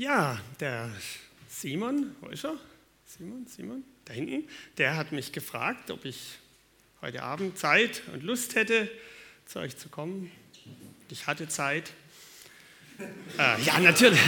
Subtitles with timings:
[0.00, 0.90] Ja, der
[1.46, 2.56] Simon, wo ist er?
[3.04, 6.38] Simon, Simon, da hinten, der hat mich gefragt, ob ich
[7.02, 8.90] heute Abend Zeit und Lust hätte,
[9.44, 10.32] zu euch zu kommen.
[11.10, 11.92] Ich hatte Zeit.
[13.38, 14.18] Äh, ja, natürlich.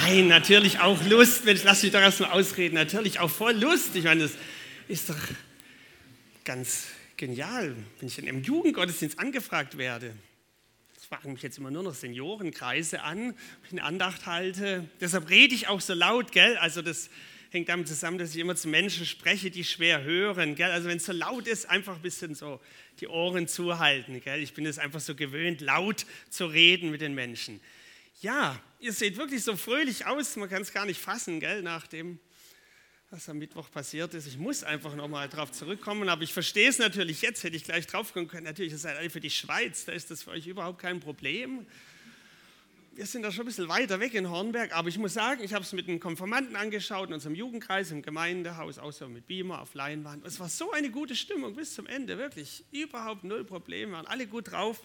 [0.00, 1.44] Nein, natürlich auch Lust.
[1.44, 2.76] Mensch, lass mich doch erst mal ausreden.
[2.76, 3.94] Natürlich auch voll Lust.
[3.94, 4.32] Ich meine, das
[4.88, 5.20] ist doch
[6.42, 6.86] ganz
[7.18, 10.14] genial, wenn ich in einem Jugendgottesdienst angefragt werde
[11.12, 13.34] fragen mich jetzt immer nur noch Seniorenkreise an,
[13.70, 14.88] eine Andacht halte.
[14.98, 16.56] Deshalb rede ich auch so laut, gell?
[16.56, 17.10] Also das
[17.50, 20.70] hängt damit zusammen, dass ich immer zu Menschen spreche, die schwer hören, gell?
[20.70, 22.62] Also wenn es so laut ist, einfach ein bisschen so
[23.00, 24.42] die Ohren zuhalten, gell?
[24.42, 27.60] Ich bin es einfach so gewöhnt, laut zu reden mit den Menschen.
[28.22, 31.60] Ja, ihr seht wirklich so fröhlich aus, man kann es gar nicht fassen, gell?
[31.60, 32.20] Nach dem
[33.12, 34.26] was am Mittwoch passiert ist.
[34.26, 37.86] Ich muss einfach nochmal darauf zurückkommen, aber ich verstehe es natürlich jetzt, hätte ich gleich
[37.86, 38.44] drauf kommen können.
[38.44, 41.66] Natürlich, ist das für die Schweiz, da ist das für euch überhaupt kein Problem.
[42.94, 45.52] Wir sind da schon ein bisschen weiter weg in Hornberg, aber ich muss sagen, ich
[45.52, 49.74] habe es mit den Konformanten angeschaut, in unserem Jugendkreis, im Gemeindehaus, so mit Beamer auf
[49.74, 50.24] Leinwand.
[50.26, 52.64] Es war so eine gute Stimmung bis zum Ende, wirklich.
[52.70, 54.80] Überhaupt null Probleme, waren alle gut drauf.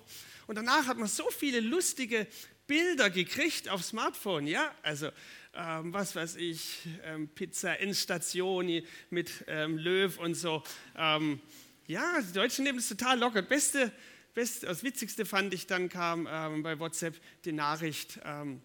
[0.47, 2.27] Und danach hat man so viele lustige
[2.67, 5.11] Bilder gekriegt auf Smartphone, ja, also
[5.57, 10.63] ähm, was weiß ich, ähm, Pizza Endstation mit ähm, Löw und so.
[10.95, 11.41] Ähm,
[11.87, 13.41] ja, die Deutschen nehmen es total locker.
[13.41, 13.91] Beste,
[14.33, 18.61] beste, das Witzigste fand ich dann kam ähm, bei WhatsApp die Nachricht, ähm,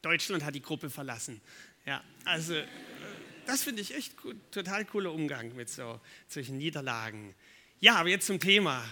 [0.00, 1.40] Deutschland hat die Gruppe verlassen.
[1.86, 2.66] Ja, also äh,
[3.46, 7.34] das finde ich echt gut, total cooler Umgang mit so solchen Niederlagen.
[7.78, 8.84] Ja, aber jetzt zum Thema.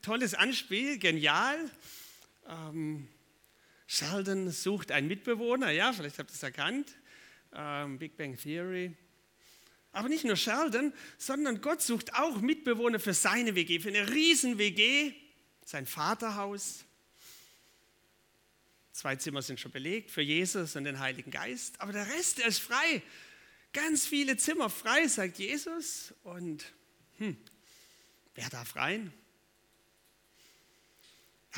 [0.00, 1.58] Tolles Anspiel, genial.
[2.48, 3.08] Ähm,
[3.90, 6.94] Sheldon sucht einen Mitbewohner, ja, vielleicht habt ihr es erkannt,
[7.54, 8.94] ähm, Big Bang Theory.
[9.92, 14.58] Aber nicht nur Sheldon, sondern Gott sucht auch Mitbewohner für seine WG, für eine riesen
[14.58, 15.14] WG,
[15.64, 16.84] sein Vaterhaus.
[18.92, 22.46] Zwei Zimmer sind schon belegt für Jesus und den Heiligen Geist, aber der Rest, der
[22.48, 23.02] ist frei.
[23.72, 26.12] Ganz viele Zimmer frei, sagt Jesus.
[26.24, 26.74] Und
[27.16, 27.38] hm,
[28.34, 29.14] wer darf rein?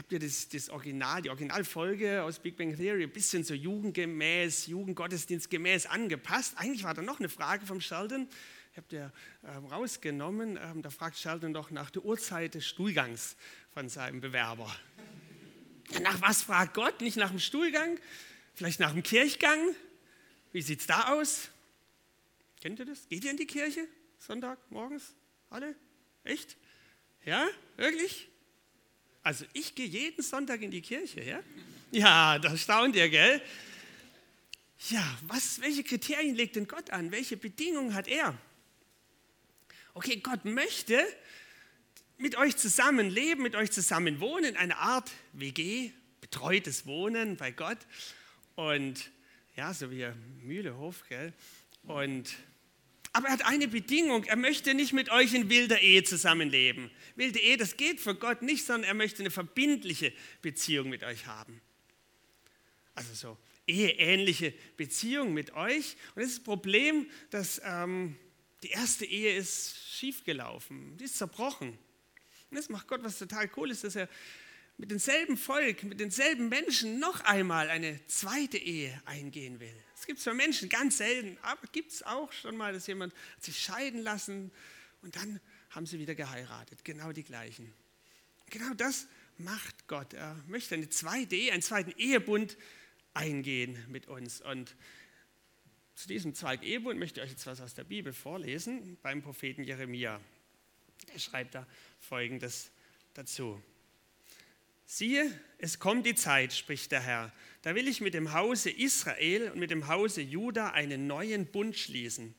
[0.01, 4.67] Habt ihr das, das Original, die Originalfolge aus Big Bang Theory ein bisschen so jugendgemäß,
[4.67, 6.55] jugendgottesdienstgemäß angepasst?
[6.57, 8.27] Eigentlich war da noch eine Frage vom Sheldon,
[8.73, 9.13] ich habe der
[9.45, 10.59] ähm, rausgenommen.
[10.63, 13.37] Ähm, da fragt Sheldon doch nach der Uhrzeit des Stuhlgangs
[13.75, 14.75] von seinem Bewerber.
[16.03, 17.03] nach was fragt Gott?
[17.03, 17.99] Nicht nach dem Stuhlgang,
[18.55, 19.59] vielleicht nach dem Kirchgang.
[20.53, 21.51] Wie sieht es da aus?
[22.63, 23.07] Kennt ihr das?
[23.07, 23.87] Geht ihr in die Kirche
[24.19, 25.15] Sonntag morgens?
[25.51, 25.75] Alle?
[26.25, 26.57] Echt?
[27.27, 27.47] Ja,
[27.77, 28.30] wirklich?
[29.23, 31.41] Also ich gehe jeden Sonntag in die Kirche, ja?
[31.93, 33.43] Ja, das staunt ihr, gell?
[34.89, 37.11] Ja, was, welche Kriterien legt denn Gott an?
[37.11, 38.37] Welche Bedingungen hat er?
[39.93, 41.05] Okay, Gott möchte
[42.17, 47.79] mit euch zusammen leben, mit euch zusammen wohnen, eine Art WG, betreutes Wohnen bei Gott.
[48.55, 49.11] Und
[49.57, 50.07] ja, so wie
[50.43, 51.33] Mühlehof, gell?
[51.85, 52.35] Und
[53.13, 56.91] aber er hat eine Bedingung, er möchte nicht mit euch in wilder Ehe zusammenleben.
[57.17, 60.13] Wilde Ehe, das geht für Gott nicht, sondern er möchte eine verbindliche
[60.43, 61.61] Beziehung mit euch haben.
[62.95, 65.97] Also so eheähnliche Beziehung mit euch.
[66.15, 68.17] Und das ist das Problem, dass ähm,
[68.63, 71.71] die erste Ehe ist schiefgelaufen, die ist zerbrochen.
[72.51, 74.09] Und das macht Gott was total cool ist, dass er
[74.77, 79.77] mit demselben Volk, mit denselben Menschen noch einmal eine zweite Ehe eingehen will.
[80.01, 83.61] Es gibt zwar Menschen, ganz selten, aber gibt es auch schon mal, dass jemand sich
[83.61, 84.51] scheiden lassen
[85.03, 86.87] und dann haben sie wieder geheiratet.
[86.87, 87.71] Genau die gleichen.
[88.49, 90.15] Genau das macht Gott.
[90.15, 92.57] Er möchte eine zweite Ehe, einen zweiten Ehebund
[93.13, 94.41] eingehen mit uns.
[94.41, 94.75] Und
[95.97, 99.65] zu diesem zweiten Ehebund möchte ich euch jetzt was aus der Bibel vorlesen, beim Propheten
[99.65, 100.19] Jeremia.
[101.13, 101.67] Er schreibt da
[101.99, 102.71] folgendes
[103.13, 103.63] dazu.
[104.93, 109.53] Siehe, es kommt die Zeit, spricht der Herr, da will ich mit dem Hause Israel
[109.53, 112.35] und mit dem Hause Juda einen neuen Bund schließen.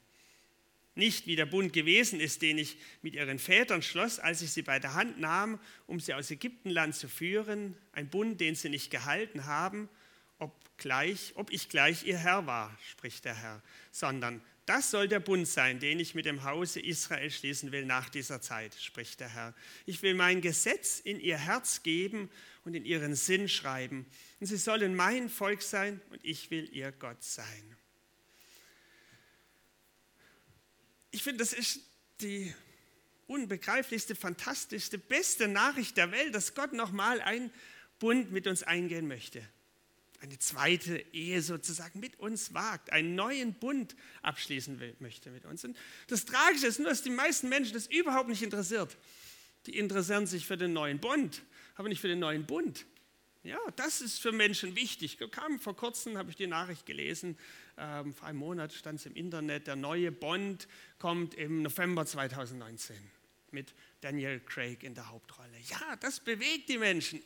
[0.93, 4.63] Nicht wie der Bund gewesen ist, den ich mit ihren Vätern schloss, als ich sie
[4.63, 8.91] bei der Hand nahm, um sie aus Ägyptenland zu führen, ein Bund, den sie nicht
[8.91, 9.87] gehalten haben,
[10.37, 15.19] ob, gleich, ob ich gleich ihr Herr war, spricht der Herr, sondern das soll der
[15.19, 19.29] Bund sein, den ich mit dem Hause Israel schließen will nach dieser Zeit, spricht der
[19.29, 19.53] Herr.
[19.85, 22.29] Ich will mein Gesetz in ihr Herz geben
[22.63, 24.05] und in ihren Sinn schreiben.
[24.39, 27.77] Und sie sollen mein Volk sein und ich will ihr Gott sein.
[31.11, 31.81] Ich finde, das ist
[32.21, 32.53] die
[33.27, 37.51] unbegreiflichste, fantastischste, beste Nachricht der Welt, dass Gott nochmal einen
[37.99, 39.45] Bund mit uns eingehen möchte
[40.21, 45.65] eine zweite Ehe sozusagen mit uns wagt, einen neuen Bund abschließen will, möchte mit uns.
[45.65, 45.75] Und
[46.07, 48.95] das Tragische ist nur, dass die meisten Menschen das überhaupt nicht interessiert.
[49.65, 51.41] Die interessieren sich für den neuen Bund,
[51.81, 52.85] aber nicht für den neuen Bund.
[53.41, 55.17] Ja, das ist für Menschen wichtig.
[55.31, 57.39] Kam vor kurzem, habe ich die Nachricht gelesen,
[57.75, 60.67] ähm, vor einem Monat stand es im Internet, der neue Bond
[60.99, 62.95] kommt im November 2019
[63.49, 65.57] mit Daniel Craig in der Hauptrolle.
[65.69, 67.19] Ja, das bewegt die Menschen.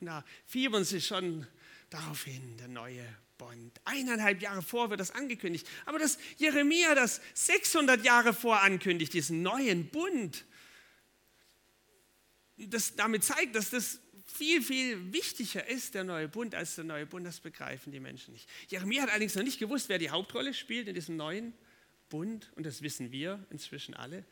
[0.00, 1.48] Und da fiebern sie schon
[1.90, 3.04] darauf hin, der neue
[3.36, 3.80] Bond.
[3.84, 5.68] Eineinhalb Jahre vor wird das angekündigt.
[5.84, 10.44] Aber dass Jeremia das 600 Jahre vor ankündigt, diesen neuen Bund,
[12.56, 17.06] das damit zeigt, dass das viel, viel wichtiger ist, der neue Bund, als der neue
[17.06, 17.26] Bund.
[17.26, 18.48] Das begreifen die Menschen nicht.
[18.68, 21.54] Jeremia hat allerdings noch nicht gewusst, wer die Hauptrolle spielt in diesem neuen
[22.08, 22.50] Bund.
[22.56, 24.24] Und das wissen wir inzwischen alle.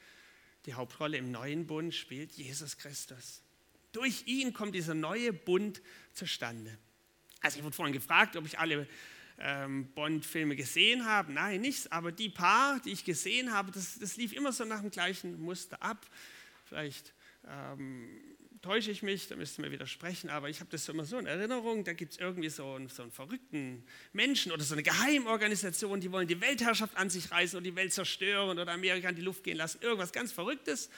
[0.66, 3.42] Die Hauptrolle im neuen Bund spielt Jesus Christus.
[3.92, 5.80] Durch ihn kommt dieser neue Bund
[6.12, 6.76] zustande.
[7.40, 8.88] Also ich wurde vorhin gefragt, ob ich alle
[9.38, 11.32] ähm, Bond-Filme gesehen habe.
[11.32, 11.90] Nein, nichts.
[11.92, 15.40] Aber die paar, die ich gesehen habe, das, das lief immer so nach dem gleichen
[15.40, 16.06] Muster ab.
[16.64, 17.12] Vielleicht
[17.48, 18.08] ähm,
[18.64, 21.84] täusche ich mich, da müssten wir widersprechen, aber ich habe das immer so in Erinnerung,
[21.84, 26.10] da gibt es irgendwie so einen, so einen verrückten Menschen oder so eine Geheimorganisation, die
[26.10, 29.44] wollen die Weltherrschaft an sich reißen und die Welt zerstören oder Amerika in die Luft
[29.44, 30.88] gehen lassen, irgendwas ganz Verrücktes.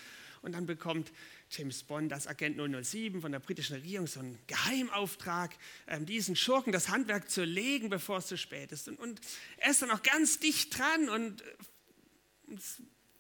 [0.42, 1.10] Und dann bekommt
[1.50, 5.56] James Bond als Agent 007 von der britischen Regierung so einen Geheimauftrag,
[5.88, 8.86] ähm, diesen Schurken das Handwerk zu legen, bevor es zu spät ist.
[8.86, 9.20] Und, und
[9.56, 11.42] er ist dann auch ganz dicht dran und,
[12.46, 12.60] und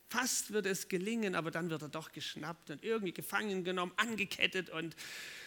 [0.08, 4.70] Fast wird es gelingen, aber dann wird er doch geschnappt und irgendwie gefangen genommen, angekettet
[4.70, 4.94] und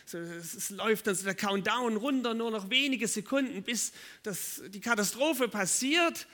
[0.06, 4.81] so, es, läuft dann so der Countdown runter, nur noch wenige Sekunden, bis das, die
[4.81, 6.27] Katastrophe passiert.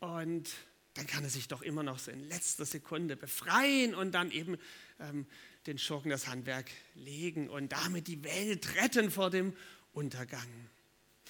[0.00, 0.50] Und
[0.94, 4.58] dann kann er sich doch immer noch so in letzter Sekunde befreien und dann eben
[4.98, 5.26] ähm,
[5.66, 9.56] den Schurken das Handwerk legen und damit die Welt retten vor dem
[9.92, 10.48] Untergang.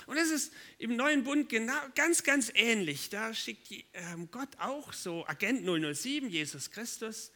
[0.06, 3.10] Und es ist im neuen Bund genau, ganz, ganz ähnlich.
[3.10, 7.32] Da schickt ähm, Gott auch so Agent 007, Jesus Christus.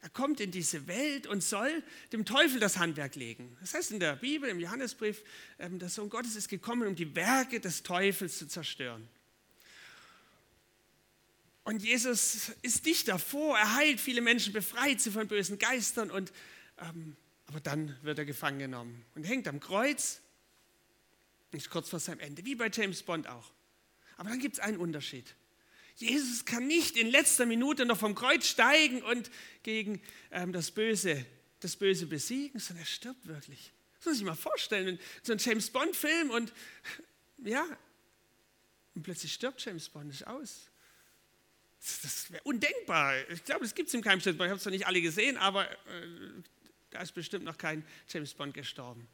[0.00, 1.82] Er kommt in diese Welt und soll
[2.12, 3.56] dem Teufel das Handwerk legen.
[3.60, 5.22] Das heißt in der Bibel, im Johannesbrief,
[5.58, 9.08] ähm, der Sohn Gottes ist gekommen, um die Werke des Teufels zu zerstören.
[11.64, 16.32] Und Jesus ist dicht davor, er heilt viele Menschen, befreit sie von bösen Geistern, und,
[16.78, 17.16] ähm,
[17.46, 20.22] aber dann wird er gefangen genommen und hängt am Kreuz
[21.52, 23.52] ist kurz vor seinem Ende, wie bei James Bond auch.
[24.16, 25.34] Aber dann gibt es einen Unterschied.
[25.96, 29.30] Jesus kann nicht in letzter Minute noch vom Kreuz steigen und
[29.62, 30.00] gegen
[30.30, 31.26] ähm, das, Böse,
[31.60, 33.72] das Böse besiegen, sondern er stirbt wirklich.
[33.96, 36.52] Das muss sich mal vorstellen, so ein James Bond-Film und
[37.38, 37.66] ja,
[38.94, 40.68] und plötzlich stirbt James Bond nicht aus.
[41.80, 43.14] Das, das wäre undenkbar.
[43.30, 44.34] Ich glaube, das gibt es im keinem Bond.
[44.36, 45.76] Ich habe es zwar nicht alle gesehen, aber äh,
[46.90, 49.08] da ist bestimmt noch kein James Bond gestorben.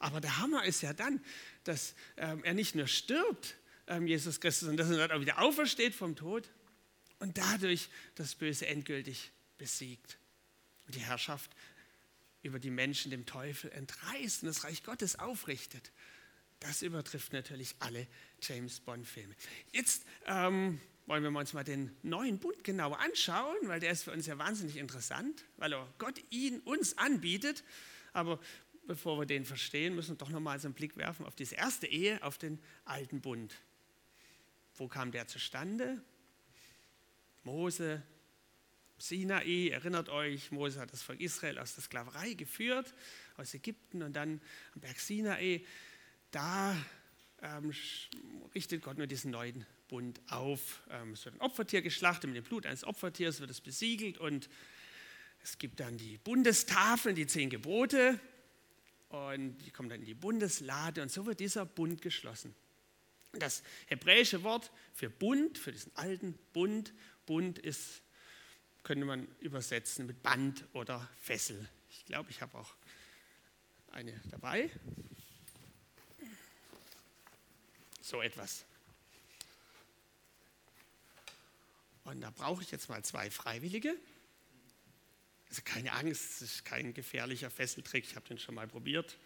[0.00, 1.22] Aber der Hammer ist ja dann,
[1.62, 3.54] dass ähm, er nicht nur stirbt,
[3.86, 6.50] ähm, Jesus Christus, sondern dass er dann auch wieder aufersteht vom Tod
[7.18, 10.18] und dadurch das Böse endgültig besiegt
[10.86, 11.50] und die Herrschaft
[12.42, 15.92] über die Menschen dem Teufel entreißt und das Reich Gottes aufrichtet.
[16.60, 18.06] Das übertrifft natürlich alle
[18.42, 19.34] James Bond-Filme.
[19.72, 24.12] Jetzt ähm, wollen wir uns mal den neuen Bund genauer anschauen, weil der ist für
[24.12, 27.64] uns ja wahnsinnig interessant, weil Gott ihn uns anbietet.
[28.12, 28.40] Aber
[28.90, 31.86] bevor wir den verstehen, müssen wir doch nochmal so einen Blick werfen auf diese erste
[31.86, 33.54] Ehe, auf den alten Bund.
[34.74, 36.02] Wo kam der zustande?
[37.44, 38.02] Mose,
[38.98, 42.92] Sinai, erinnert euch, Mose hat das Volk Israel aus der Sklaverei geführt,
[43.36, 44.40] aus Ägypten und dann
[44.74, 45.64] am Berg Sinai.
[46.32, 46.76] Da
[47.42, 47.72] ähm,
[48.56, 50.82] richtet Gott nur diesen neuen Bund auf.
[50.90, 54.50] Ähm, es wird ein Opfertier geschlachtet, mit dem Blut eines Opfertiers wird es besiegelt und
[55.44, 58.18] es gibt dann die Bundestafeln, die zehn Gebote
[59.10, 62.54] und die kommen dann in die Bundeslade und so wird dieser Bund geschlossen.
[63.32, 66.92] Das hebräische Wort für Bund, für diesen alten Bund,
[67.26, 68.02] Bund ist,
[68.82, 71.68] könnte man übersetzen mit Band oder Fessel.
[71.90, 72.72] Ich glaube, ich habe auch
[73.90, 74.70] eine dabei.
[78.00, 78.64] So etwas.
[82.04, 83.96] Und da brauche ich jetzt mal zwei Freiwillige.
[85.50, 88.04] Also keine Angst, es ist kein gefährlicher Fesseltrick.
[88.04, 89.18] Ich habe den schon mal probiert.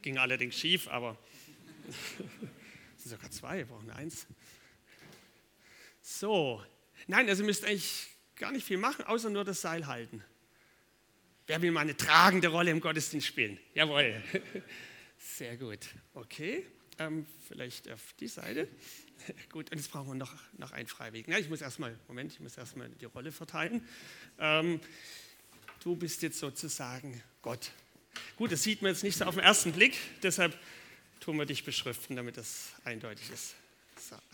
[0.00, 1.18] Ging allerdings schief, aber
[2.96, 4.26] es sind sogar zwei, wir brauchen eins.
[6.00, 6.64] So,
[7.06, 10.24] nein, also ihr müsst eigentlich gar nicht viel machen, außer nur das Seil halten.
[11.46, 13.58] Wer will mal eine tragende Rolle im Gottesdienst spielen?
[13.74, 14.22] Jawohl.
[15.18, 15.80] Sehr gut.
[16.14, 16.66] Okay,
[16.98, 18.68] ähm, vielleicht auf die Seite.
[19.52, 21.32] Gut, und jetzt brauchen wir noch, noch einen Freiwilligen.
[21.32, 23.86] Ja, ich muss erstmal, Moment, ich muss erstmal die Rolle verteilen.
[24.38, 24.80] Ähm,
[25.86, 27.70] du bist jetzt sozusagen Gott.
[28.36, 30.58] Gut, das sieht man jetzt nicht so auf den ersten Blick, deshalb
[31.20, 33.54] tun wir dich beschriften, damit das eindeutig ist.
[33.96, 34.16] So.
[34.16, 34.24] Also.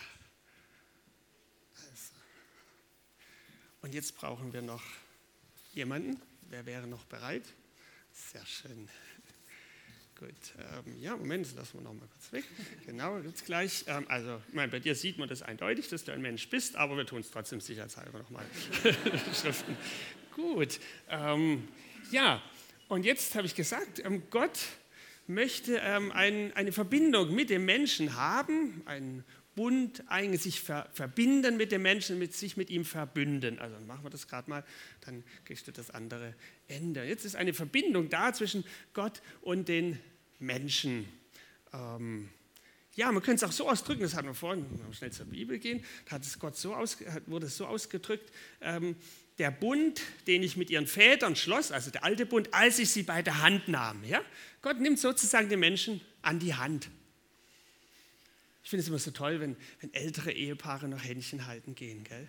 [3.82, 4.82] Und jetzt brauchen wir noch
[5.74, 6.18] jemanden.
[6.48, 7.44] Wer wäre noch bereit?
[8.12, 8.88] Sehr schön.
[10.18, 10.30] Gut.
[10.58, 12.44] Ähm, ja, Moment, lassen wir noch mal kurz weg.
[12.86, 13.84] Genau, jetzt gleich.
[13.88, 16.76] Ähm, also, ich meine, bei dir sieht man das eindeutig, dass du ein Mensch bist,
[16.76, 18.46] aber wir tun es trotzdem sicherheitshalber nochmal.
[19.34, 19.76] Schriften.
[20.34, 20.80] Gut.
[21.10, 21.68] Ähm,
[22.10, 22.42] ja,
[22.88, 24.58] und jetzt habe ich gesagt, ähm, Gott
[25.26, 29.24] möchte ähm, ein, eine Verbindung mit dem Menschen haben, einen
[29.54, 33.58] Bund, eigentlich sich ver, verbinden mit dem Menschen, mit sich mit ihm verbünden.
[33.58, 34.64] Also machen wir das gerade mal,
[35.02, 36.34] dann kriegst du das andere
[36.66, 37.04] Ende.
[37.04, 39.98] Jetzt ist eine Verbindung da zwischen Gott und den
[40.38, 41.06] Menschen.
[41.74, 42.30] Ähm,
[42.94, 45.26] ja, man könnte es auch so ausdrücken, das hatten wir vorhin, wenn wir schnell zur
[45.26, 48.96] Bibel gehen, da hat es Gott so aus, wurde es so ausgedrückt, ähm,
[49.38, 53.02] der Bund, den ich mit ihren Vätern schloss, also der alte Bund, als ich sie
[53.02, 54.04] bei der Hand nahm.
[54.04, 54.20] Ja?
[54.60, 56.88] Gott nimmt sozusagen den Menschen an die Hand.
[58.64, 62.04] Ich finde es immer so toll, wenn, wenn ältere Ehepaare noch Händchen halten gehen.
[62.04, 62.28] Gell?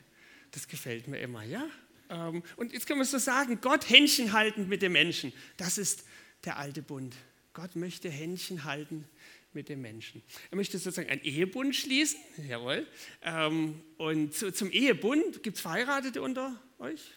[0.52, 1.66] Das gefällt mir immer, ja?
[2.10, 6.06] Ähm, und jetzt können wir so sagen, Gott Händchen halten mit dem Menschen, das ist
[6.46, 7.16] der alte Bund.
[7.54, 9.06] Gott möchte Händchen halten
[9.54, 10.24] mit dem Menschen.
[10.50, 12.88] Er möchte sozusagen einen Ehebund schließen, jawohl.
[13.22, 17.12] Ähm, und zum Ehebund, gibt es Verheiratete unter euch?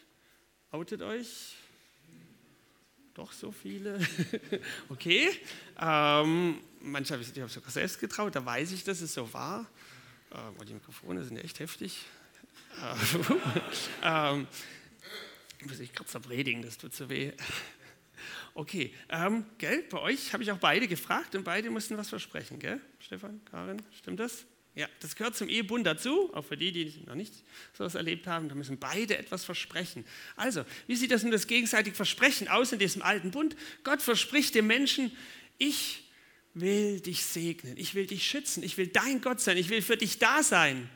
[0.71, 1.55] Outet euch?
[3.13, 3.99] Doch so viele?
[4.89, 5.29] okay.
[5.79, 9.31] Ähm, manche habe ich, ich habe sogar selbst getraut, da weiß ich, dass es so
[9.33, 9.67] war.
[10.31, 12.05] Ähm, die Mikrofone sind echt heftig.
[14.03, 14.47] ähm,
[15.65, 17.33] muss ich kurz predigen, das tut so weh.
[18.53, 22.59] Okay, ähm, gell, bei euch habe ich auch beide gefragt und beide mussten was versprechen,
[22.59, 22.79] gell?
[22.99, 24.45] Stefan, Karin, stimmt das?
[24.77, 27.33] Ja, das gehört zum Ehebund dazu, auch für die, die noch nicht
[27.73, 28.47] so etwas erlebt haben.
[28.47, 30.05] Da müssen beide etwas versprechen.
[30.35, 33.55] Also, wie sieht das nun das gegenseitige Versprechen aus in diesem alten Bund?
[33.83, 35.11] Gott verspricht dem Menschen,
[35.57, 36.03] ich
[36.53, 39.97] will dich segnen, ich will dich schützen, ich will dein Gott sein, ich will für
[39.97, 40.87] dich da sein.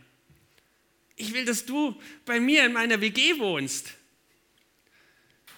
[1.15, 3.95] Ich will, dass du bei mir in meiner WG wohnst.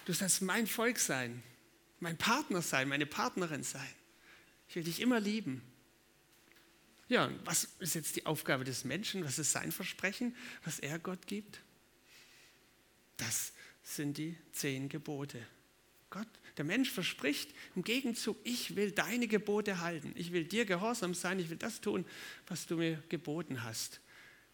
[0.06, 1.42] Du sollst mein Volk sein,
[2.00, 3.94] mein Partner sein, meine Partnerin sein.
[4.70, 5.60] Ich will dich immer lieben.
[7.08, 9.24] Ja, was ist jetzt die Aufgabe des Menschen?
[9.24, 10.34] Was ist sein Versprechen,
[10.64, 11.60] was er Gott gibt?
[13.16, 15.46] Das sind die zehn Gebote.
[16.10, 20.12] Gott, der Mensch verspricht im Gegenzug, ich will deine Gebote halten.
[20.14, 21.38] Ich will dir gehorsam sein.
[21.38, 22.04] Ich will das tun,
[22.46, 24.00] was du mir geboten hast.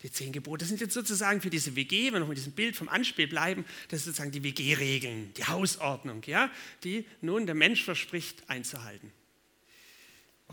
[0.02, 2.75] Die zehn Gebote sind jetzt sozusagen für diese WG, wenn wir noch mit diesem Bild
[2.75, 6.50] vom Anspiel bleiben, das ist sozusagen die WG-Regeln, die Hausordnung, ja,
[6.85, 9.12] die nun der Mensch verspricht einzuhalten.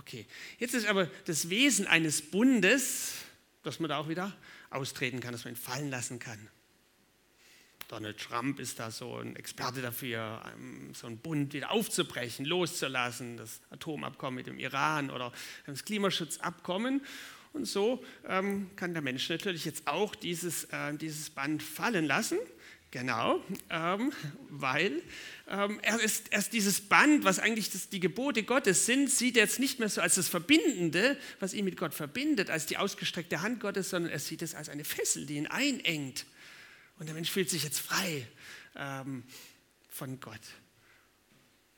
[0.07, 0.25] Okay,
[0.57, 3.15] jetzt ist aber das Wesen eines Bundes,
[3.63, 4.33] dass man da auch wieder
[4.69, 6.39] austreten kann, dass man ihn fallen lassen kann.
[7.89, 10.41] Donald Trump ist da so ein Experte dafür,
[10.93, 15.33] so einen Bund wieder aufzubrechen, loszulassen, das Atomabkommen mit dem Iran oder
[15.65, 17.01] das Klimaschutzabkommen.
[17.51, 22.37] Und so ähm, kann der Mensch natürlich jetzt auch dieses, äh, dieses Band fallen lassen.
[22.91, 24.13] Genau, ähm,
[24.49, 25.03] weil
[25.49, 29.43] ähm, er, ist, erst dieses Band, was eigentlich das, die Gebote Gottes sind, sieht er
[29.43, 33.41] jetzt nicht mehr so als das Verbindende, was ihn mit Gott verbindet, als die ausgestreckte
[33.41, 36.25] Hand Gottes, sondern er sieht es als eine Fessel, die ihn einengt.
[36.97, 38.25] Und der Mensch fühlt sich jetzt frei
[38.77, 39.23] ähm,
[39.89, 40.39] von Gott.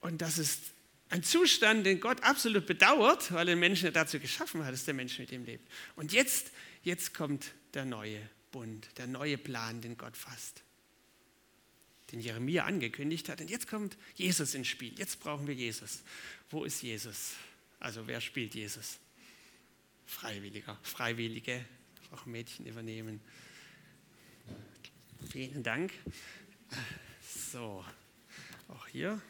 [0.01, 0.61] Und das ist
[1.09, 4.93] ein Zustand, den Gott absolut bedauert, weil er den Menschen dazu geschaffen hat, dass der
[4.93, 5.67] Mensch mit ihm lebt.
[5.95, 6.51] Und jetzt,
[6.83, 10.63] jetzt kommt der neue Bund, der neue Plan, den Gott fasst
[12.11, 13.41] den Jeremia angekündigt hat.
[13.41, 14.97] Und jetzt kommt Jesus ins Spiel.
[14.97, 16.03] Jetzt brauchen wir Jesus.
[16.49, 17.33] Wo ist Jesus?
[17.79, 18.99] Also wer spielt Jesus?
[20.05, 21.63] Freiwilliger, Freiwillige,
[22.11, 23.21] auch Mädchen übernehmen.
[25.31, 25.93] Vielen Dank.
[27.51, 27.85] So,
[28.67, 29.21] auch hier.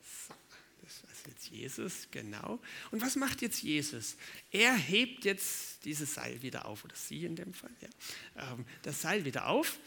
[0.00, 0.34] So,
[0.82, 2.60] das ist jetzt Jesus, genau.
[2.90, 4.16] Und was macht jetzt Jesus?
[4.50, 9.02] Er hebt jetzt dieses Seil wieder auf, oder sie in dem Fall, ja, ähm, das
[9.02, 9.78] Seil wieder auf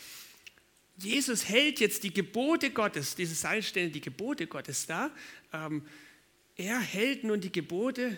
[0.98, 5.12] Jesus hält jetzt die Gebote Gottes, diese Seilstellen, die Gebote Gottes da.
[5.52, 5.86] Ähm,
[6.56, 8.18] er hält nun die Gebote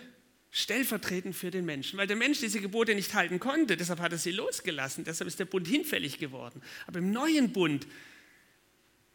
[0.50, 4.18] stellvertretend für den Menschen, weil der Mensch diese Gebote nicht halten konnte, deshalb hat er
[4.18, 6.62] sie losgelassen, deshalb ist der Bund hinfällig geworden.
[6.86, 7.86] Aber im neuen Bund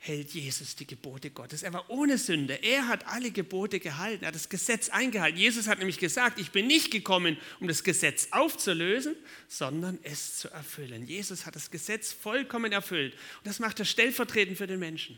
[0.05, 1.63] hält Jesus die Gebote Gottes.
[1.63, 2.55] Er war ohne Sünde.
[2.62, 4.25] Er hat alle Gebote gehalten.
[4.25, 5.39] Er hat das Gesetz eingehalten.
[5.39, 9.15] Jesus hat nämlich gesagt, ich bin nicht gekommen, um das Gesetz aufzulösen,
[9.48, 11.05] sondern es zu erfüllen.
[11.05, 13.13] Jesus hat das Gesetz vollkommen erfüllt.
[13.13, 15.17] Und das macht er stellvertretend für den Menschen.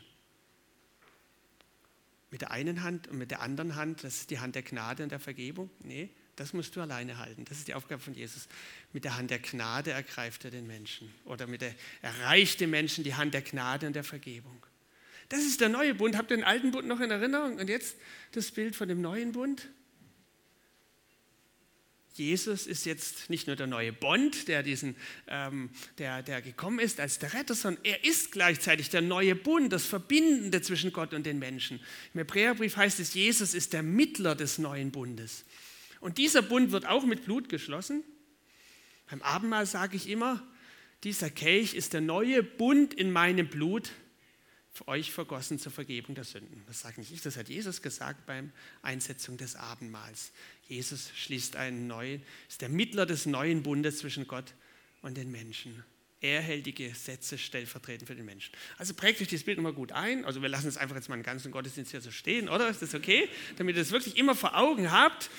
[2.30, 5.02] Mit der einen Hand und mit der anderen Hand, das ist die Hand der Gnade
[5.02, 5.68] und der Vergebung.
[5.80, 7.44] Nee, das musst du alleine halten.
[7.44, 8.46] Das ist die Aufgabe von Jesus.
[8.92, 11.12] Mit der Hand der Gnade ergreift er den Menschen.
[11.24, 14.64] Oder mit der, erreicht dem Menschen die Hand der Gnade und der Vergebung.
[15.28, 16.16] Das ist der neue Bund.
[16.16, 17.58] Habt ihr den alten Bund noch in Erinnerung?
[17.58, 17.96] Und jetzt
[18.32, 19.68] das Bild von dem neuen Bund.
[22.18, 24.96] Jesus ist jetzt nicht nur der neue Bond, der, diesen,
[25.28, 29.72] ähm, der, der gekommen ist als der Retter, sondern er ist gleichzeitig der neue Bund,
[29.72, 31.80] das Verbindende zwischen Gott und den Menschen.
[32.14, 35.44] Im Hebräerbrief heißt es, Jesus ist der Mittler des neuen Bundes.
[36.00, 38.02] Und dieser Bund wird auch mit Blut geschlossen.
[39.10, 40.42] Beim Abendmahl sage ich immer,
[41.04, 43.92] dieser Kelch ist der neue Bund in meinem Blut,
[44.76, 46.62] für euch vergossen zur Vergebung der Sünden.
[46.66, 48.52] Das sage nicht ich, das hat Jesus gesagt beim
[48.82, 50.32] Einsetzung des Abendmahls.
[50.68, 54.52] Jesus schließt einen neuen, ist der Mittler des neuen Bundes zwischen Gott
[55.00, 55.82] und den Menschen.
[56.20, 58.52] Er hält die Gesetze stellvertretend für den Menschen.
[58.76, 60.26] Also prägt euch dieses Bild nochmal gut ein.
[60.26, 62.68] Also wir lassen es einfach jetzt mal einen ganzen Gottesdienst hier so stehen, oder?
[62.68, 63.30] Ist das okay?
[63.56, 65.30] Damit ihr es wirklich immer vor Augen habt.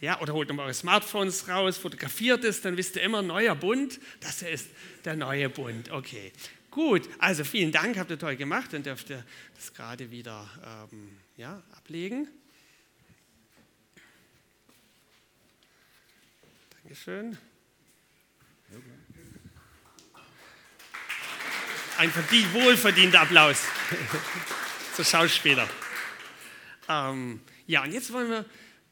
[0.00, 3.98] Ja, oder holt nochmal eure Smartphones raus, fotografiert es, dann wisst ihr immer, neuer Bund,
[4.20, 4.68] das ist
[5.06, 5.90] der neue Bund.
[5.90, 6.32] Okay,
[6.76, 7.08] gut.
[7.18, 8.72] Also vielen Dank, habt ihr toll gemacht.
[8.72, 10.46] Dann dürft ihr das gerade wieder
[10.92, 12.28] ähm, ja, ablegen.
[16.82, 17.36] Dankeschön.
[21.96, 23.64] Ein verdient, wohlverdienter Applaus
[24.94, 25.66] zur Schauspieler.
[26.90, 28.44] Ähm, ja, und jetzt wollen wir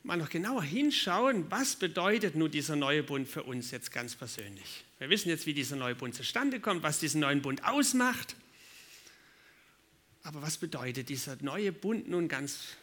[0.05, 4.85] mal noch genauer hinschauen, was bedeutet nun dieser neue Bund für uns jetzt ganz persönlich.
[4.99, 8.37] Wir wissen jetzt, wie dieser neue Bund zustande kommt, was diesen neuen Bund ausmacht.
[10.23, 12.77] Aber was bedeutet dieser neue Bund nun ganz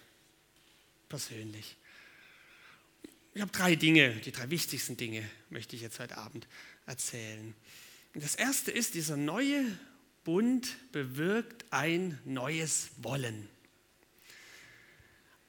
[1.10, 1.78] persönlich?
[3.34, 6.48] Ich habe drei Dinge, die drei wichtigsten Dinge möchte ich jetzt heute Abend
[6.86, 7.54] erzählen.
[8.14, 9.64] Das erste ist, dieser neue
[10.24, 13.48] Bund bewirkt ein neues Wollen.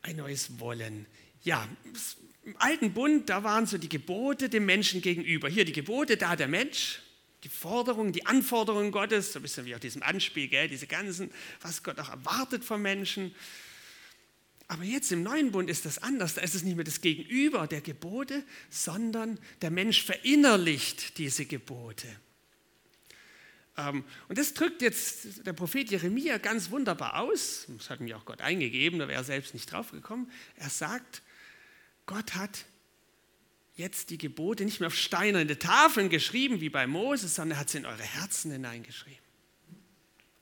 [0.02, 1.06] Ein neues Wollen.
[1.42, 1.68] Ja,
[2.44, 5.48] im alten Bund, da waren so die Gebote dem Menschen gegenüber.
[5.48, 7.00] Hier die Gebote, da der Mensch,
[7.44, 11.30] die Forderungen, die Anforderungen Gottes, so ein bisschen wie auch diesem Anspiel, gell, diese ganzen,
[11.60, 13.34] was Gott auch erwartet vom Menschen.
[14.68, 16.34] Aber jetzt im neuen Bund ist das anders.
[16.34, 22.08] Da ist es nicht mehr das Gegenüber der Gebote, sondern der Mensch verinnerlicht diese Gebote.
[23.76, 27.66] Ähm, und das drückt jetzt der Prophet Jeremia ganz wunderbar aus.
[27.68, 30.30] Das hat mir auch Gott eingegeben, da wäre er selbst nicht drauf gekommen.
[30.56, 31.22] Er sagt,
[32.12, 32.66] Gott hat
[33.74, 37.70] jetzt die Gebote nicht mehr auf steinerne Tafeln geschrieben wie bei Moses, sondern er hat
[37.70, 39.18] sie in eure Herzen hineingeschrieben.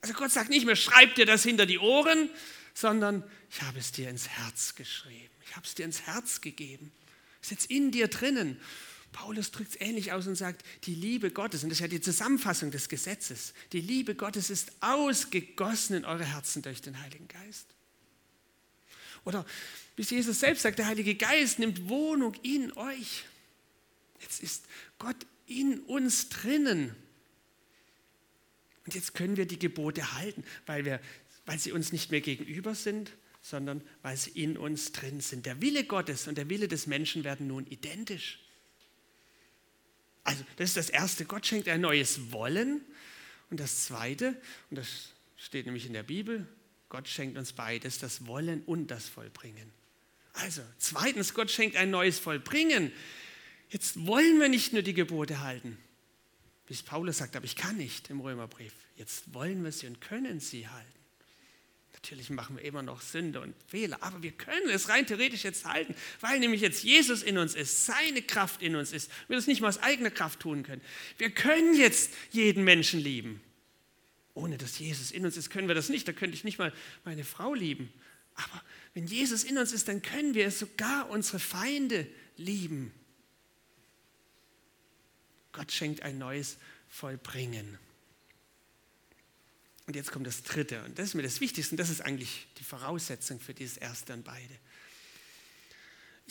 [0.00, 2.28] Also Gott sagt nicht mehr, schreibt dir das hinter die Ohren,
[2.74, 5.30] sondern ich habe es dir ins Herz geschrieben.
[5.44, 6.90] Ich habe es dir ins Herz gegeben.
[7.40, 8.60] Es ist jetzt in dir drinnen.
[9.12, 12.00] Paulus drückt es ähnlich aus und sagt, die Liebe Gottes, und das ist ja die
[12.00, 17.74] Zusammenfassung des Gesetzes, die Liebe Gottes ist ausgegossen in eure Herzen durch den Heiligen Geist.
[19.24, 19.44] Oder
[19.96, 23.24] wie Jesus selbst sagt, der Heilige Geist nimmt Wohnung in euch.
[24.20, 24.64] Jetzt ist
[24.98, 26.94] Gott in uns drinnen.
[28.86, 31.00] Und jetzt können wir die Gebote halten, weil wir
[31.50, 33.10] weil sie uns nicht mehr gegenüber sind,
[33.42, 35.46] sondern weil sie in uns drin sind.
[35.46, 38.38] Der Wille Gottes und der Wille des Menschen werden nun identisch.
[40.22, 42.82] Also das ist das Erste, Gott schenkt ein neues Wollen.
[43.50, 46.46] Und das Zweite, und das steht nämlich in der Bibel,
[46.90, 49.72] Gott schenkt uns beides, das Wollen und das Vollbringen.
[50.34, 52.92] Also, zweitens, Gott schenkt ein neues Vollbringen.
[53.70, 55.78] Jetzt wollen wir nicht nur die Gebote halten,
[56.66, 58.72] bis Paulus sagt, aber ich kann nicht im Römerbrief.
[58.96, 61.00] Jetzt wollen wir sie und können sie halten.
[61.92, 65.66] Natürlich machen wir immer noch Sünde und Fehler, aber wir können es rein theoretisch jetzt
[65.66, 69.46] halten, weil nämlich jetzt Jesus in uns ist, seine Kraft in uns ist, wir das
[69.46, 70.82] nicht mal aus eigener Kraft tun können.
[71.18, 73.40] Wir können jetzt jeden Menschen lieben.
[74.34, 76.06] Ohne dass Jesus in uns ist, können wir das nicht.
[76.06, 76.72] Da könnte ich nicht mal
[77.04, 77.92] meine Frau lieben.
[78.34, 78.62] Aber
[78.94, 82.92] wenn Jesus in uns ist, dann können wir sogar unsere Feinde lieben.
[85.52, 86.56] Gott schenkt ein neues
[86.88, 87.78] Vollbringen.
[89.86, 90.84] Und jetzt kommt das Dritte.
[90.84, 91.72] Und das ist mir das Wichtigste.
[91.72, 94.54] Und das ist eigentlich die Voraussetzung für dieses Erste und beide.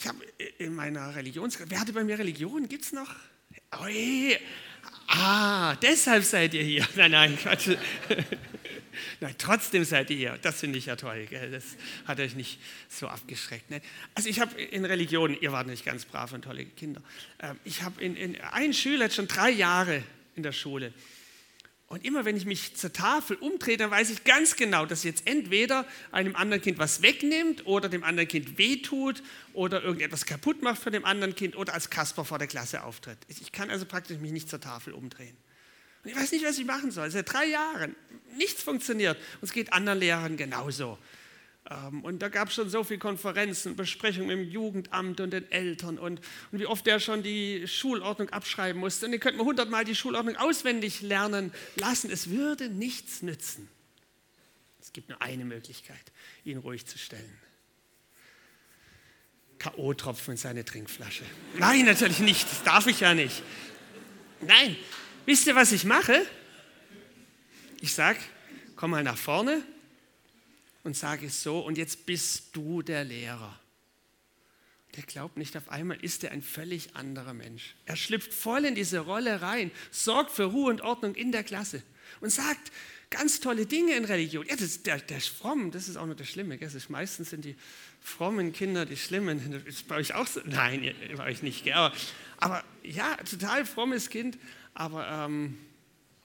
[0.00, 0.24] Ich habe
[0.56, 1.58] in meiner Religions...
[1.66, 2.66] Wer hatte bei mir Religion?
[2.66, 3.14] Gibt es noch?
[3.82, 4.34] Oi.
[5.08, 6.88] Ah, deshalb seid ihr hier.
[6.96, 7.68] Nein, nein, Quatsch.
[9.20, 10.38] Nein, trotzdem seid ihr hier.
[10.40, 11.26] Das finde ich ja toll.
[11.28, 11.50] Gell?
[11.50, 11.64] Das
[12.06, 13.70] hat euch nicht so abgeschreckt.
[13.70, 13.82] Ne?
[14.14, 17.02] Also ich habe in Religion, ihr wart nicht ganz brav und tolle Kinder,
[17.42, 20.02] ähm, ich habe in, in einen Schüler jetzt schon drei Jahre
[20.34, 20.94] in der Schule
[21.90, 25.26] und immer wenn ich mich zur Tafel umdrehe, dann weiß ich ganz genau, dass jetzt
[25.26, 29.24] entweder einem anderen Kind was wegnimmt oder dem anderen Kind wehtut
[29.54, 33.18] oder irgendetwas kaputt macht von dem anderen Kind oder als Kasper vor der Klasse auftritt.
[33.26, 35.36] Ich kann also praktisch mich nicht zur Tafel umdrehen.
[36.04, 37.10] Und ich weiß nicht, was ich machen soll.
[37.10, 37.96] Seit drei Jahren.
[38.36, 39.18] Nichts funktioniert.
[39.40, 40.96] Und es geht anderen Lehrern genauso.
[42.02, 46.20] Und da gab es schon so viele Konferenzen, Besprechungen im Jugendamt und den Eltern und,
[46.50, 49.06] und wie oft der schon die Schulordnung abschreiben musste.
[49.06, 52.10] Und ihr könnt mir hundertmal die Schulordnung auswendig lernen lassen.
[52.10, 53.68] Es würde nichts nützen.
[54.80, 56.10] Es gibt nur eine Möglichkeit,
[56.44, 57.38] ihn ruhig zu stellen.
[59.60, 61.22] K.O.-Tropfen in seine Trinkflasche.
[61.56, 62.50] Nein, natürlich nicht.
[62.50, 63.44] Das darf ich ja nicht.
[64.40, 64.74] Nein,
[65.24, 66.26] wisst ihr, was ich mache?
[67.80, 68.18] Ich sage,
[68.74, 69.62] komm mal nach vorne
[70.82, 73.58] und sage so, und jetzt bist du der Lehrer.
[74.96, 77.76] Der glaubt nicht, auf einmal ist er ein völlig anderer Mensch.
[77.86, 81.82] Er schlüpft voll in diese Rolle rein, sorgt für Ruhe und Ordnung in der Klasse
[82.20, 82.72] und sagt
[83.08, 84.44] ganz tolle Dinge in Religion.
[84.46, 86.58] Ja, das, der, der ist fromm, das ist auch noch das Schlimme.
[86.58, 86.66] Gell?
[86.66, 87.56] Das ist, meistens sind die
[88.00, 89.52] frommen Kinder die Schlimmen.
[89.52, 90.40] Das ist bei euch auch so?
[90.44, 91.64] Nein, bei euch nicht.
[91.64, 91.74] Gell?
[91.74, 91.94] Aber,
[92.38, 94.38] aber ja, total frommes Kind,
[94.74, 95.56] aber ähm,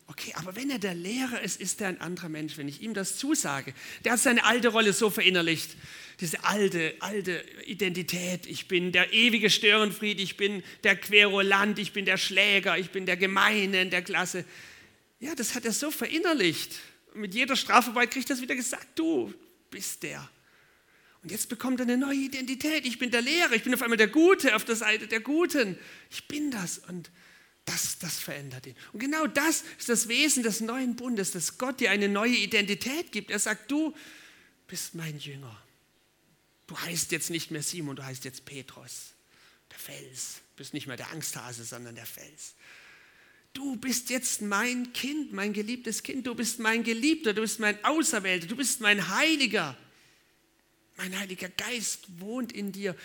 [0.07, 2.93] Okay, aber wenn er der Lehrer ist, ist er ein anderer Mensch, wenn ich ihm
[2.93, 3.73] das zusage.
[4.03, 5.75] Der hat seine alte Rolle so verinnerlicht,
[6.19, 8.45] diese alte, alte Identität.
[8.45, 13.07] Ich bin der ewige Störenfried, ich bin der Querulant, ich bin der Schläger, ich bin
[13.07, 14.45] der Gemeine in der Klasse.
[15.19, 16.79] Ja, das hat er so verinnerlicht.
[17.15, 19.33] mit jeder Strafarbeit kriegt er das wieder gesagt, du
[19.71, 20.29] bist der.
[21.23, 22.85] Und jetzt bekommt er eine neue Identität.
[22.85, 25.79] Ich bin der Lehrer, ich bin auf einmal der Gute, auf der Seite der Guten.
[26.11, 27.09] Ich bin das und
[27.65, 28.75] das, das verändert ihn.
[28.93, 33.11] Und genau das ist das Wesen des neuen Bundes, dass Gott dir eine neue Identität
[33.11, 33.31] gibt.
[33.31, 33.93] Er sagt, du
[34.67, 35.59] bist mein Jünger.
[36.67, 39.13] Du heißt jetzt nicht mehr Simon, du heißt jetzt Petrus,
[39.71, 40.41] der Fels.
[40.53, 42.53] Du bist nicht mehr der Angsthase, sondern der Fels.
[43.53, 46.27] Du bist jetzt mein Kind, mein geliebtes Kind.
[46.27, 49.77] Du bist mein Geliebter, du bist mein Auserwählter, du bist mein Heiliger.
[50.97, 52.95] Mein Heiliger Geist wohnt in dir.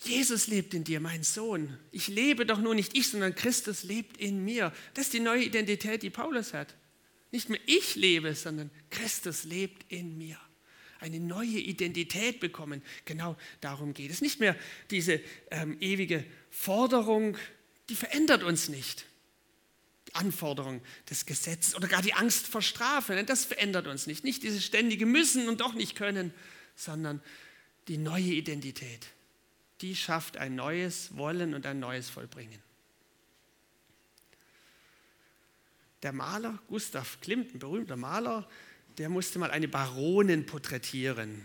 [0.00, 1.76] Jesus lebt in dir, mein Sohn.
[1.90, 4.72] Ich lebe doch nur nicht ich, sondern Christus lebt in mir.
[4.94, 6.74] Das ist die neue Identität, die Paulus hat.
[7.32, 10.38] Nicht mehr ich lebe, sondern Christus lebt in mir.
[11.00, 12.82] Eine neue Identität bekommen.
[13.04, 14.20] Genau darum geht es.
[14.20, 14.56] Nicht mehr
[14.90, 17.36] diese ähm, ewige Forderung,
[17.88, 19.04] die verändert uns nicht.
[20.08, 20.80] Die Anforderung
[21.10, 24.24] des Gesetzes oder gar die Angst vor Strafe, das verändert uns nicht.
[24.24, 26.32] Nicht dieses ständige Müssen und doch nicht können,
[26.76, 27.20] sondern
[27.88, 29.08] die neue Identität
[29.80, 32.62] die schafft ein neues Wollen und ein neues Vollbringen.
[36.02, 38.48] Der Maler Gustav Klimt, ein berühmter Maler,
[38.98, 41.42] der musste mal eine Baronin porträtieren.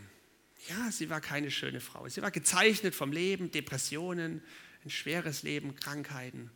[0.70, 2.08] Ja, sie war keine schöne Frau.
[2.08, 4.42] Sie war gezeichnet vom Leben, Depressionen,
[4.84, 6.52] ein schweres Leben, Krankheiten.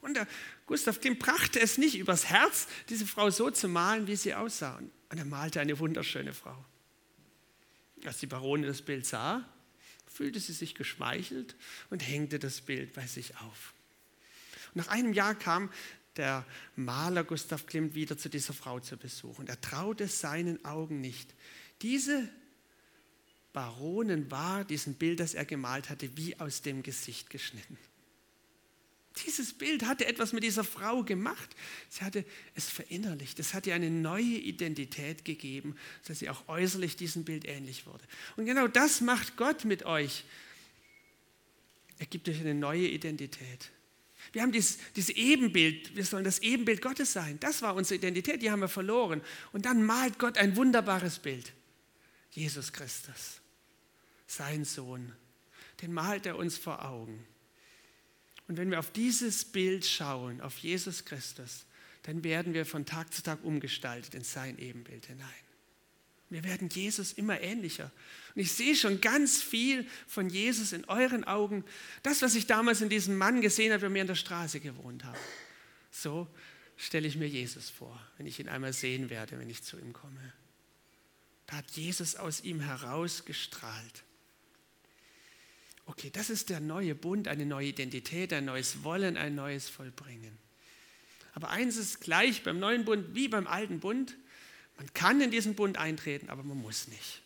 [0.00, 0.26] Und der
[0.66, 4.80] Gustav Klimt brachte es nicht übers Herz, diese Frau so zu malen, wie sie aussah.
[5.10, 6.64] Und er malte eine wunderschöne Frau.
[8.04, 9.48] Als die Baronin das Bild sah,
[10.16, 11.54] fühlte sie sich geschmeichelt
[11.90, 13.74] und hängte das Bild bei sich auf.
[14.74, 15.70] Und nach einem Jahr kam
[16.16, 21.00] der Maler Gustav Klimt wieder zu dieser Frau zu Besuch und er traute seinen Augen
[21.00, 21.34] nicht.
[21.82, 22.28] Diese
[23.52, 27.78] Baronin war diesem Bild, das er gemalt hatte, wie aus dem Gesicht geschnitten.
[29.24, 31.56] Dieses Bild hatte etwas mit dieser Frau gemacht.
[31.88, 32.24] Sie hatte
[32.54, 33.38] es verinnerlicht.
[33.38, 35.74] Es hat ihr eine neue Identität gegeben,
[36.06, 38.04] dass sie auch äußerlich diesem Bild ähnlich wurde.
[38.36, 40.24] Und genau das macht Gott mit euch.
[41.98, 43.70] Er gibt euch eine neue Identität.
[44.32, 47.38] Wir haben dieses, dieses Ebenbild, wir sollen das Ebenbild Gottes sein.
[47.40, 49.22] Das war unsere Identität, die haben wir verloren.
[49.52, 51.52] Und dann malt Gott ein wunderbares Bild.
[52.32, 53.40] Jesus Christus,
[54.26, 55.12] sein Sohn.
[55.80, 57.24] Den malt er uns vor Augen.
[58.48, 61.66] Und wenn wir auf dieses Bild schauen, auf Jesus Christus,
[62.02, 65.26] dann werden wir von Tag zu Tag umgestaltet in sein Ebenbild hinein.
[66.28, 67.90] Wir werden Jesus immer ähnlicher.
[68.34, 71.64] Und ich sehe schon ganz viel von Jesus in euren Augen.
[72.02, 75.04] Das, was ich damals in diesem Mann gesehen habe, der mir in der Straße gewohnt
[75.04, 75.18] hat.
[75.90, 76.26] So
[76.76, 79.92] stelle ich mir Jesus vor, wenn ich ihn einmal sehen werde, wenn ich zu ihm
[79.92, 80.32] komme.
[81.46, 84.02] Da hat Jesus aus ihm herausgestrahlt.
[85.86, 90.36] Okay, das ist der neue Bund, eine neue Identität, ein neues Wollen, ein neues Vollbringen.
[91.32, 94.16] Aber eins ist gleich beim neuen Bund wie beim alten Bund.
[94.76, 97.22] Man kann in diesen Bund eintreten, aber man muss nicht.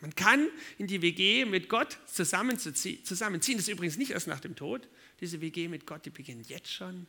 [0.00, 3.00] Man kann in die WG mit Gott zusammenziehen.
[3.08, 4.88] Das ist übrigens nicht erst nach dem Tod.
[5.20, 7.06] Diese WG mit Gott, die beginnt jetzt schon.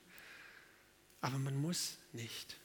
[1.22, 2.58] Aber man muss nicht.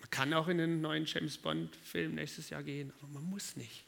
[0.00, 3.84] Man kann auch in den neuen James Bond-Film nächstes Jahr gehen, aber man muss nicht.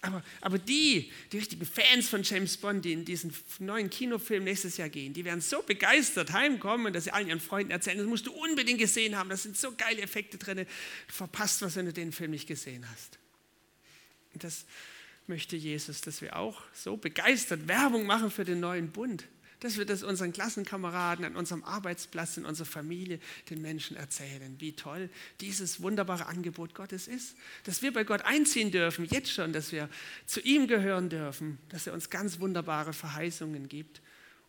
[0.00, 4.76] Aber, aber die, die richtigen Fans von James Bond, die in diesen neuen Kinofilm nächstes
[4.76, 8.26] Jahr gehen, die werden so begeistert heimkommen, dass sie allen ihren Freunden erzählen, das musst
[8.26, 10.66] du unbedingt gesehen haben, da sind so geile Effekte drin, du
[11.08, 13.18] verpasst was, wenn du den Film nicht gesehen hast.
[14.34, 14.66] Und das
[15.26, 19.24] möchte Jesus, dass wir auch so begeistert Werbung machen für den neuen Bund
[19.60, 23.18] dass wir das unseren Klassenkameraden, an unserem Arbeitsplatz, in unserer Familie,
[23.50, 27.36] den Menschen erzählen, wie toll dieses wunderbare Angebot Gottes ist.
[27.64, 29.88] Dass wir bei Gott einziehen dürfen, jetzt schon, dass wir
[30.26, 34.00] zu ihm gehören dürfen, dass er uns ganz wunderbare Verheißungen gibt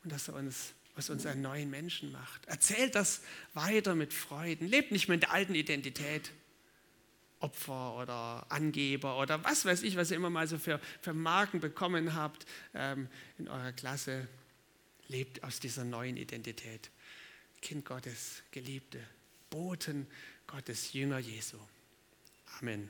[0.04, 2.46] und dass er uns aus uns einen neuen Menschen macht.
[2.48, 3.22] Erzählt das
[3.54, 4.68] weiter mit Freuden.
[4.68, 6.32] Lebt nicht mehr in der alten Identität.
[7.40, 11.62] Opfer oder Angeber oder was weiß ich, was ihr immer mal so für, für Marken
[11.62, 14.28] bekommen habt ähm, in eurer Klasse.
[15.10, 16.90] Lebt aus dieser neuen Identität.
[17.62, 19.00] Kind Gottes, Geliebte,
[19.50, 20.08] Boten
[20.48, 21.58] Gottes, Jünger Jesu.
[22.60, 22.90] Amen.